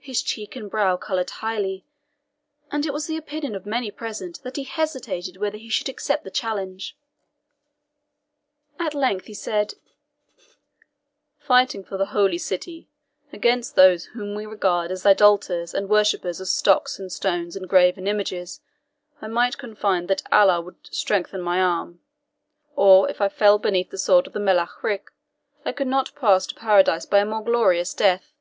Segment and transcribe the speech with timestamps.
[0.00, 1.86] His cheek and brow coloured highly,
[2.72, 6.24] and it was the opinion of many present that he hesitated whether he should accept
[6.24, 6.96] the challenge.
[8.80, 9.74] At length he said,
[11.38, 12.88] "Fighting for the Holy City
[13.32, 18.08] against those whom we regard as idolaters and worshippers of stocks and stones and graven
[18.08, 18.62] images,
[19.20, 22.00] I might confide that Allah would strengthen my arm;
[22.74, 25.12] or if I fell beneath the sword of the Melech Ric,
[25.64, 28.32] I could not pass to Paradise by a more glorious death.